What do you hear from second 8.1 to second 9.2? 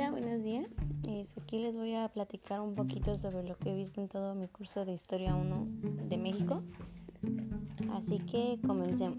que comencemos.